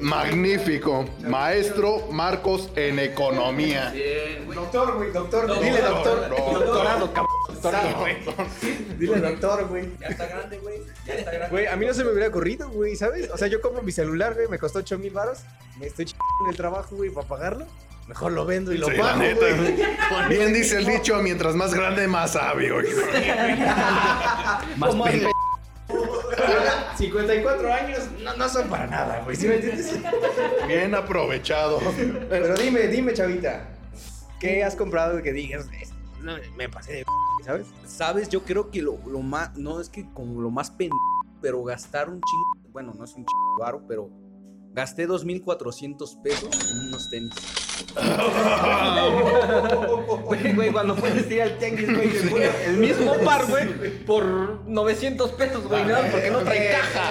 Magnífico. 0.00 1.04
Maestro 1.20 2.08
Marcos 2.10 2.70
en 2.76 2.98
economía. 2.98 3.92
Doctor, 4.54 4.94
güey, 4.96 5.12
doctor. 5.12 5.60
Dile 5.60 5.80
doctor. 5.80 6.28
Doctor. 6.28 6.64
Doctorado, 6.64 7.12
cabrón. 7.12 7.32
Doctorado, 7.48 7.98
güey. 8.00 8.16
Dile 8.98 9.20
doctor, 9.20 9.68
güey. 9.68 9.88
Ya 10.00 10.08
está 10.08 10.26
grande, 10.26 10.58
güey. 10.58 10.80
Ya 11.06 11.14
está 11.14 11.30
grande. 11.30 11.50
Güey, 11.50 11.66
a 11.66 11.76
mí 11.76 11.86
no 11.86 11.94
se 11.94 12.04
me 12.04 12.10
hubiera 12.10 12.28
ocurrido, 12.28 12.68
güey, 12.70 12.96
¿sabes? 12.96 13.30
O 13.30 13.38
sea, 13.38 13.48
yo 13.48 13.60
compro 13.60 13.82
mi 13.82 13.92
celular, 13.92 14.34
güey, 14.34 14.48
me 14.48 14.58
costó 14.58 14.80
8 14.80 14.98
mil 14.98 15.12
baros. 15.12 15.38
Me 15.78 15.86
estoy 15.86 16.06
chingando 16.06 16.44
en 16.44 16.50
el 16.50 16.56
trabajo, 16.56 16.96
güey, 16.96 17.10
para 17.10 17.26
pagarlo. 17.26 17.66
Mejor 18.06 18.32
lo 18.32 18.44
vendo 18.44 18.70
y 18.72 18.76
lo 18.76 18.88
Sí, 18.88 18.96
la 18.96 19.02
pago, 19.02 19.18
neta. 19.20 19.46
güey. 19.56 20.28
Bien 20.28 20.52
dice 20.52 20.76
el 20.76 20.84
dicho, 20.84 21.16
mientras 21.22 21.54
más 21.54 21.72
grande, 21.72 22.06
más 22.06 22.32
sabio. 22.32 22.76
Más 24.76 24.94
pena. 24.94 25.28
54 26.96 27.72
años 27.72 27.98
no, 28.22 28.36
no 28.36 28.48
son 28.48 28.68
para 28.68 28.86
nada, 28.86 29.20
güey, 29.24 29.36
¿sí 29.36 29.46
me 29.48 29.56
entiendes? 29.56 29.98
Bien 30.68 30.94
aprovechado. 30.94 31.80
Pero 32.28 32.54
dime, 32.56 32.86
dime, 32.88 33.12
chavita, 33.14 33.68
¿qué 34.40 34.62
has 34.64 34.76
comprado 34.76 35.22
que 35.22 35.32
digas? 35.32 35.66
"Es- 35.80 35.92
no, 36.22 36.36
me 36.56 36.68
pasé 36.68 36.92
de 36.92 37.04
¿sabes? 37.44 37.66
¿Sabes? 37.86 38.28
Yo 38.30 38.44
creo 38.44 38.70
que 38.70 38.80
lo, 38.80 38.98
lo 39.06 39.20
más. 39.20 39.54
No 39.58 39.78
es 39.80 39.90
que 39.90 40.08
como 40.14 40.40
lo 40.40 40.50
más 40.50 40.70
pen. 40.70 40.88
Pero 41.42 41.62
gastar 41.62 42.08
un 42.08 42.18
chingo. 42.22 42.70
Bueno, 42.72 42.94
no 42.96 43.04
es 43.04 43.10
un 43.10 43.26
chingo 43.26 43.56
varo, 43.60 43.82
pero. 43.86 44.08
Gasté 44.74 45.08
2.400 45.08 46.20
pesos 46.22 46.70
en 46.72 46.88
unos 46.88 47.08
tenis. 47.08 47.32
Güey, 50.24 50.52
güey, 50.54 50.70
cuando 50.72 50.94
puedes 50.96 51.30
ir 51.30 51.42
al 51.42 51.58
tianguis, 51.58 52.30
güey, 52.30 52.48
el 52.66 52.76
mismo 52.78 53.14
par, 53.24 53.46
güey, 53.46 53.68
por 54.04 54.24
900 54.66 55.30
pesos, 55.32 55.64
güey, 55.64 55.84
nada, 55.84 56.08
porque 56.10 56.30
no 56.30 56.38
trae 56.38 56.70
caja. 56.70 57.10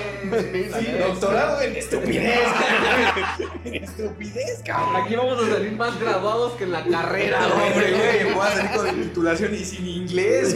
Doctorado 1.07 1.61
en 1.61 1.75
estupidez, 1.75 2.39
cabrón. 2.43 3.51
En 3.65 3.75
estupidez, 3.83 4.61
cabrón. 4.65 4.95
Aquí 5.03 5.15
vamos 5.15 5.43
a 5.43 5.49
salir 5.51 5.71
más 5.73 5.99
graduados 5.99 6.53
que 6.53 6.63
en 6.65 6.71
la 6.71 6.83
carrera, 6.85 7.47
Hombre, 7.53 7.91
güey. 7.91 8.23
güey, 8.23 8.33
voy 8.33 8.47
a 8.47 8.51
salir 8.51 8.71
con 8.71 8.95
titulación 9.03 9.53
y 9.53 9.63
sin 9.63 9.87
inglés. 9.87 10.55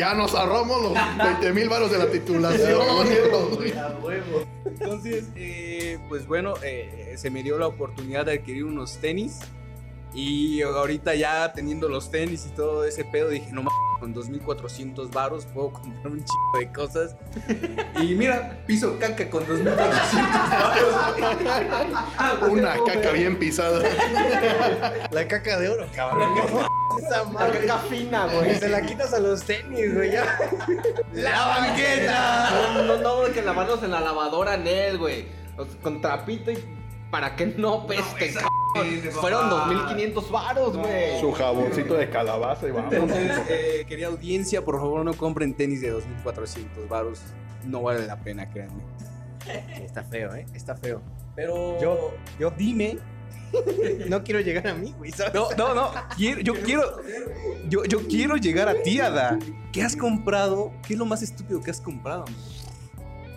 Ya 0.00 0.14
nos 0.14 0.34
ahorramos 0.34 0.80
los 0.80 0.94
20 0.94 1.52
mil 1.52 1.68
varos 1.68 1.90
de 1.90 1.98
la 1.98 2.10
titulación. 2.10 2.80
Entonces, 4.64 5.28
eh, 5.36 5.98
pues 6.08 6.26
bueno, 6.26 6.54
eh, 6.62 7.16
se 7.18 7.28
me 7.28 7.42
dio 7.42 7.58
la 7.58 7.66
oportunidad 7.66 8.24
de 8.24 8.38
adquirir 8.38 8.64
unos 8.64 8.96
tenis. 8.96 9.40
Y 10.14 10.62
ahorita 10.62 11.14
ya 11.16 11.52
teniendo 11.52 11.90
los 11.90 12.10
tenis 12.10 12.46
y 12.46 12.54
todo 12.54 12.86
ese 12.86 13.04
pedo, 13.04 13.28
dije, 13.28 13.52
no 13.52 13.62
mames, 13.62 13.78
con 14.00 14.14
2.400 14.14 15.12
varos 15.12 15.46
puedo 15.46 15.72
comprar 15.74 16.08
un 16.08 16.18
chico 16.24 16.58
de 16.58 16.72
cosas. 16.72 17.14
Y 18.00 18.14
mira, 18.14 18.64
piso 18.66 18.98
caca 18.98 19.28
con 19.30 19.46
2.400 19.46 19.76
varos. 22.18 22.50
Una 22.50 22.74
caca 22.84 23.12
bien 23.12 23.38
pisada. 23.38 23.80
La 25.10 25.28
caca 25.28 25.58
de 25.60 25.68
oro, 25.68 25.86
cabrón. 25.94 26.30
Esa 26.98 27.24
La 27.32 27.52
caca 27.52 27.78
fina, 27.88 28.26
güey. 28.26 28.58
Se 28.58 28.68
la 28.68 28.82
quitas 28.82 29.14
a 29.14 29.20
los 29.20 29.44
tenis, 29.44 29.94
güey, 29.94 30.10
ya. 30.10 30.36
¡La 31.12 31.46
banqueta! 31.46 32.50
No, 32.74 32.82
no, 32.82 32.96
no, 32.96 33.22
hay 33.26 33.32
que 33.32 33.42
lavarlos 33.42 33.82
en 33.84 33.92
la 33.92 34.00
lavadora, 34.00 34.56
Nel, 34.56 34.98
güey. 34.98 35.26
Con 35.82 36.00
trapito 36.00 36.50
y 36.50 36.58
para 37.10 37.36
que 37.36 37.46
no 37.46 37.86
peste, 37.86 38.32
cabrón. 38.32 38.59
Fueron 39.20 39.50
2.500 39.50 40.30
varos, 40.30 40.76
güey. 40.76 41.20
Su 41.20 41.32
jaboncito 41.32 41.94
de 41.94 42.08
calabaza 42.10 42.68
y 42.68 42.70
vamos. 42.70 42.92
Entonces, 42.92 43.40
eh, 43.48 43.84
querida 43.88 44.08
audiencia, 44.08 44.64
por 44.64 44.76
favor 44.78 45.04
no 45.04 45.14
compren 45.14 45.54
tenis 45.54 45.80
de 45.80 45.92
2.400 45.92 46.88
varos. 46.88 47.20
No 47.64 47.82
vale 47.82 48.06
la 48.06 48.16
pena, 48.16 48.48
créanme. 48.50 48.82
Está 49.84 50.02
feo, 50.04 50.34
¿eh? 50.34 50.46
Está 50.54 50.76
feo. 50.76 51.02
Pero 51.34 51.80
Yo, 51.80 52.14
yo 52.38 52.50
dime 52.50 52.98
no 54.08 54.22
quiero 54.22 54.40
llegar 54.40 54.68
a 54.68 54.74
mí, 54.74 54.94
güey, 54.96 55.10
¿sabes? 55.10 55.34
No, 55.34 55.50
no, 55.56 55.74
no. 55.74 55.90
quiero- 56.16 56.40
yo 56.40 56.54
quiero. 56.54 56.82
Yo, 57.68 57.84
yo 57.84 58.06
quiero 58.06 58.36
llegar 58.36 58.68
a 58.68 58.74
ti, 58.82 59.00
Ada. 59.00 59.38
¿Qué 59.72 59.82
has 59.82 59.96
comprado? 59.96 60.72
¿Qué 60.86 60.94
es 60.94 60.98
lo 60.98 61.04
más 61.04 61.22
estúpido 61.22 61.60
que 61.60 61.70
has 61.70 61.80
comprado? 61.80 62.24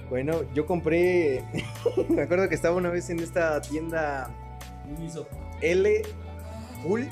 Bueno, 0.10 0.42
yo 0.54 0.66
compré. 0.66 1.44
me 2.10 2.22
acuerdo 2.22 2.48
que 2.48 2.56
estaba 2.56 2.76
una 2.76 2.90
vez 2.90 3.10
en 3.10 3.20
esta 3.20 3.60
tienda 3.62 4.30
L 5.62 6.02
Bull, 6.84 7.10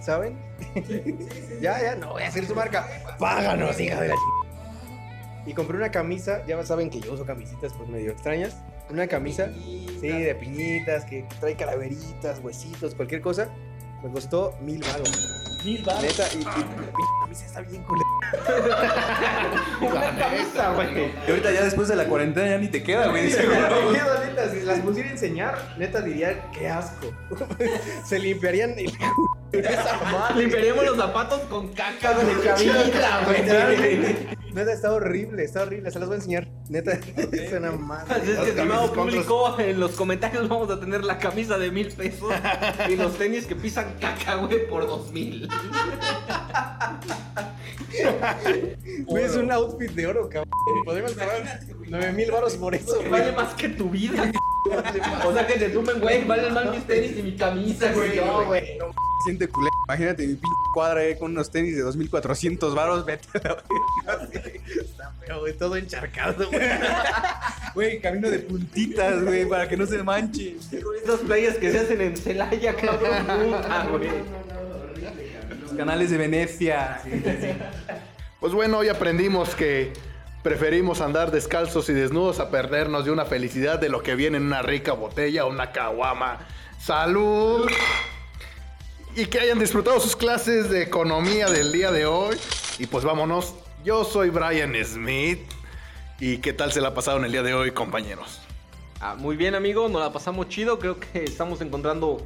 ¿saben? 0.00 0.38
ya, 1.60 1.80
ya, 1.82 1.94
no 1.96 2.10
voy 2.12 2.22
a 2.22 2.28
hacer 2.28 2.46
su 2.46 2.54
marca. 2.54 2.86
Páganos, 3.18 3.78
hija 3.80 4.00
de 4.00 4.08
la 4.08 4.14
ch- 4.14 4.46
Y 5.46 5.54
compré 5.54 5.76
una 5.76 5.90
camisa, 5.90 6.44
ya 6.46 6.62
saben 6.64 6.90
que 6.90 7.00
yo 7.00 7.12
uso 7.14 7.24
camisitas 7.24 7.72
pues 7.72 7.88
medio 7.88 8.12
extrañas. 8.12 8.56
Una 8.90 9.06
camisa, 9.06 9.50
sí, 9.54 10.08
de 10.08 10.34
piñitas, 10.34 11.06
que, 11.06 11.26
trae 11.40 11.56
calaveritas, 11.56 12.40
huesitos, 12.40 12.94
cualquier 12.94 13.22
cosa. 13.22 13.48
Me 14.02 14.10
costó 14.10 14.54
mil 14.60 14.80
baros. 14.80 15.60
Mil 15.64 15.78
Neta, 15.78 16.28
y, 16.34 16.40
y 16.40 16.44
la 16.44 17.20
camisa 17.22 17.46
está 17.46 17.60
bien 17.62 17.82
culera. 17.84 18.04
Una 19.80 20.16
camisa, 20.16 20.72
güey. 20.74 21.12
Y 21.26 21.30
ahorita 21.30 21.52
ya 21.52 21.64
después 21.64 21.88
de 21.88 21.96
la 21.96 22.06
cuarentena 22.06 22.48
ya 22.48 22.58
ni 22.58 22.68
te 22.68 22.82
queda, 22.82 23.08
güey. 23.08 23.24
Me 23.24 23.30
quedo, 23.30 24.24
neta, 24.24 24.50
si 24.50 24.60
las 24.62 24.80
pusiera 24.80 25.08
a 25.08 25.12
enseñar, 25.12 25.58
neta 25.78 26.00
diría, 26.00 26.50
qué 26.52 26.68
asco. 26.68 27.12
Se 28.04 28.18
limpiarían 28.18 28.78
el 28.78 28.92
esa 29.52 30.00
madre. 30.10 30.42
Limpiaremos 30.42 30.84
los 30.84 30.96
zapatos 30.96 31.40
con 31.42 31.68
caca 31.68 32.14
de 32.14 32.40
Camisa, 32.42 33.20
güey. 33.26 34.33
Neta, 34.54 34.72
está 34.72 34.92
horrible, 34.92 35.42
está 35.44 35.62
horrible. 35.64 35.90
Se 35.90 35.98
las 35.98 36.08
voy 36.08 36.14
a 36.14 36.18
enseñar. 36.18 36.48
Neta, 36.68 36.92
Así 37.16 37.76
madre. 37.78 38.32
es 38.32 38.38
que, 38.38 38.48
estimado 38.50 38.92
público, 38.92 39.56
en 39.58 39.80
los 39.80 39.92
comentarios 39.92 40.48
vamos 40.48 40.70
a 40.70 40.78
tener 40.78 41.04
la 41.04 41.18
camisa 41.18 41.58
de 41.58 41.70
mil 41.72 41.88
pesos 41.88 42.32
y 42.88 42.96
los 42.96 43.18
tenis 43.18 43.46
que 43.46 43.56
pisan 43.56 43.96
caca, 44.00 44.36
güey, 44.36 44.68
por 44.68 44.86
dos 44.86 45.10
mil. 45.12 45.48
Güey, 49.06 49.24
es 49.24 49.36
un 49.36 49.52
outfit 49.52 49.90
de 49.92 50.06
oro, 50.06 50.28
cabrón. 50.28 50.50
Podemos 50.84 51.12
pagar 51.12 51.60
9 51.88 52.12
mil 52.12 52.30
baros 52.32 52.56
por 52.56 52.74
eso, 52.74 52.98
Vale 53.08 53.30
güey. 53.30 53.36
más 53.36 53.54
que 53.54 53.68
tu 53.68 53.88
vida. 53.90 54.32
O 55.26 55.30
sea 55.34 55.46
que 55.46 55.58
te 55.58 55.70
sumen, 55.70 56.00
güey, 56.00 56.24
valen 56.24 56.54
más 56.54 56.70
mis 56.70 56.86
tenis 56.86 57.18
y 57.18 57.22
mi 57.22 57.36
camisa, 57.36 57.92
güey. 57.92 58.16
No, 58.16 58.46
güey. 58.46 58.78
Siente 59.26 59.46
culé. 59.46 59.68
Imagínate 59.86 60.26
mi 60.26 60.34
p 60.36 60.46
cuadra 60.72 61.00
ahí 61.00 61.18
con 61.18 61.32
unos 61.32 61.50
tenis 61.50 61.76
de 61.76 61.82
2400 61.82 62.74
varos. 62.74 63.04
Vete 63.04 63.28
a 63.36 63.48
la 63.48 63.62
feo, 65.26 65.40
güey, 65.40 65.52
todo 65.54 65.76
encharcado, 65.76 66.48
güey. 66.50 66.60
Güey, 67.74 68.00
camino 68.00 68.30
de 68.30 68.38
puntitas, 68.38 69.24
güey, 69.24 69.48
para 69.48 69.68
que 69.68 69.76
no 69.76 69.84
se 69.84 70.00
manche. 70.04 70.54
Con 70.80 70.94
esas 70.94 71.20
playas 71.20 71.56
que 71.56 71.72
se 71.72 71.80
hacen 71.80 72.00
en 72.00 72.16
Celaya, 72.16 72.76
cabrón. 72.76 73.26
Puta, 73.26 73.86
güey. 73.90 74.10
Los 75.60 75.72
canales 75.72 76.10
de 76.10 76.16
Venecia. 76.16 77.02
Pues 78.38 78.52
bueno, 78.52 78.78
hoy 78.78 78.88
aprendimos 78.90 79.56
que 79.56 79.92
preferimos 80.44 81.00
andar 81.00 81.32
descalzos 81.32 81.88
y 81.88 81.94
desnudos 81.94 82.38
a 82.38 82.50
perdernos 82.50 83.06
de 83.06 83.10
una 83.10 83.24
felicidad 83.24 83.80
de 83.80 83.88
lo 83.88 84.04
que 84.04 84.14
viene 84.14 84.36
en 84.36 84.44
una 84.44 84.62
rica 84.62 84.92
botella 84.92 85.44
o 85.44 85.50
una 85.50 85.72
caguama. 85.72 86.46
¡Salud! 86.78 87.68
Y 89.16 89.26
que 89.26 89.40
hayan 89.40 89.58
disfrutado 89.58 89.98
sus 89.98 90.14
clases 90.14 90.70
de 90.70 90.82
economía 90.82 91.48
del 91.48 91.72
día 91.72 91.90
de 91.90 92.06
hoy. 92.06 92.36
Y 92.78 92.86
pues 92.86 93.04
vámonos. 93.04 93.54
Yo 93.84 94.04
soy 94.04 94.30
Brian 94.30 94.74
Smith. 94.84 95.40
¿Y 96.20 96.38
qué 96.38 96.52
tal 96.52 96.72
se 96.72 96.80
la 96.80 96.88
ha 96.88 96.94
pasado 96.94 97.18
en 97.18 97.24
el 97.24 97.32
día 97.32 97.42
de 97.42 97.54
hoy, 97.54 97.72
compañeros? 97.72 98.40
Ah, 99.00 99.14
muy 99.18 99.36
bien, 99.36 99.54
amigo, 99.54 99.88
nos 99.88 100.00
la 100.00 100.12
pasamos 100.12 100.48
chido. 100.48 100.78
Creo 100.78 100.98
que 100.98 101.24
estamos 101.24 101.60
encontrando 101.60 102.24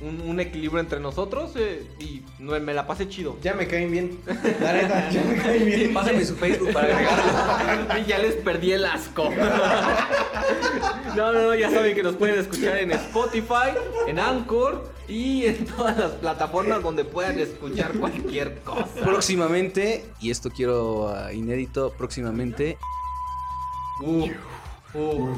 un, 0.00 0.20
un 0.22 0.40
equilibrio 0.40 0.80
entre 0.80 1.00
nosotros 1.00 1.52
eh, 1.56 1.86
y 2.00 2.22
no- 2.38 2.58
me 2.60 2.74
la 2.74 2.86
pasé 2.86 3.08
chido. 3.08 3.38
Ya 3.42 3.54
me 3.54 3.66
caen 3.66 3.90
bien. 3.90 4.18
La 4.60 4.72
neta, 4.72 5.08
ya 5.08 5.22
me 5.22 5.36
caen 5.36 5.64
bien. 5.64 5.94
Pásame 5.94 6.24
su 6.24 6.36
Facebook 6.36 6.72
para 6.72 6.88
agregarlo. 6.94 7.98
Y 8.00 8.04
ya 8.08 8.18
les 8.18 8.34
perdí 8.34 8.72
el 8.72 8.84
asco. 8.84 9.30
No, 11.16 11.32
no, 11.32 11.42
no, 11.42 11.54
ya 11.54 11.70
saben 11.70 11.94
que 11.94 12.02
nos 12.02 12.16
pueden 12.16 12.38
escuchar 12.40 12.78
en 12.78 12.90
Spotify, 12.92 13.70
en 14.06 14.18
Anchor 14.18 14.90
y 15.08 15.46
en 15.46 15.64
todas 15.66 15.96
las 15.98 16.10
plataformas 16.12 16.82
donde 16.82 17.04
puedan 17.04 17.38
escuchar 17.38 17.92
cualquier 17.92 18.60
cosa. 18.62 18.86
Próximamente, 19.02 20.04
y 20.20 20.30
esto 20.30 20.50
quiero 20.50 21.08
ah, 21.14 21.32
inédito, 21.32 21.92
próximamente. 21.92 22.78
Uh, 24.02 24.28
uh. 24.94 25.36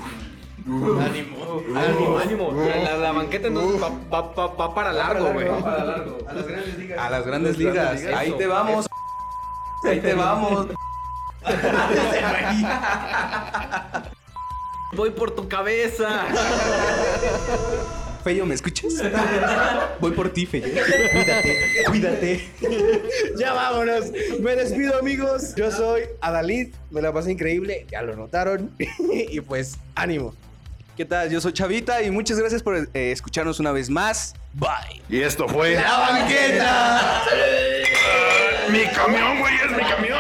Ánimo, 0.66 1.60
ánimo, 1.76 2.18
ánimo. 2.18 2.52
La, 2.64 2.76
la- 2.92 2.96
la 2.96 3.12
banqueta 3.12 3.48
entonces 3.48 3.82
va, 3.82 3.90
va- 4.12 4.32
va- 4.32 4.54
va 4.54 4.74
para 4.74 4.92
largo, 4.92 5.32
güey. 5.32 5.48
Va 5.48 5.58
para 5.58 5.84
largo. 5.84 6.18
A 6.28 6.32
las 6.32 6.46
grandes 6.46 6.78
ligas. 6.78 6.98
A 6.98 7.10
las 7.10 7.26
grandes 7.26 7.58
ligas. 7.58 8.00
ligas. 8.00 8.14
Ahí 8.18 8.28
Eso. 8.28 8.36
te 8.38 8.46
vamos. 8.46 8.86
Ahí 9.84 10.00
te 10.00 10.14
vamos. 10.14 10.66
Voy 14.94 15.10
por 15.10 15.34
tu 15.34 15.48
cabeza. 15.48 16.26
Feyo, 18.24 18.46
¿me 18.46 18.54
escuchas? 18.54 18.94
Voy 20.00 20.12
por 20.12 20.30
ti, 20.30 20.46
Feyo. 20.46 20.68
Cuídate, 20.68 21.84
cuídate. 21.86 22.48
ya 23.38 23.52
vámonos. 23.52 24.06
Me 24.40 24.56
despido, 24.56 24.98
amigos. 24.98 25.54
Yo 25.56 25.70
soy 25.70 26.04
Adalid. 26.20 26.74
Me 26.90 27.02
la 27.02 27.12
pasé 27.12 27.32
increíble. 27.32 27.86
Ya 27.90 28.00
lo 28.02 28.16
notaron. 28.16 28.70
y 28.78 29.40
pues, 29.42 29.76
ánimo. 29.94 30.34
¿Qué 30.96 31.04
tal? 31.04 31.28
Yo 31.28 31.40
soy 31.40 31.52
Chavita 31.52 32.02
y 32.02 32.10
muchas 32.10 32.38
gracias 32.38 32.62
por 32.62 32.76
eh, 32.76 32.88
escucharnos 33.12 33.60
una 33.60 33.72
vez 33.72 33.90
más. 33.90 34.34
Bye. 34.54 35.02
Y 35.08 35.20
esto 35.20 35.48
fue... 35.48 35.74
¡La 35.74 35.98
banqueta! 35.98 37.24
¡Mi 38.70 38.84
camión, 38.86 39.40
güey! 39.40 39.54
¡Es 39.56 39.70
mi 39.76 39.82
camión! 39.82 40.13